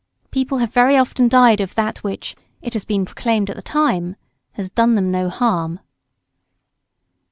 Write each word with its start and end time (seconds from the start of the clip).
People 0.31 0.57
have 0.57 0.73
very 0.73 0.97
often 0.97 1.27
died 1.29 1.61
of 1.61 1.75
that 1.75 1.99
which, 1.99 2.35
it 2.59 2.73
has 2.73 2.85
been 2.85 3.05
proclaimed 3.05 3.51
at 3.51 3.55
the 3.55 3.61
time, 3.61 4.15
has 4.53 4.71
"done 4.71 4.95
them 4.95 5.11
no 5.11 5.29
harm." 5.29 5.79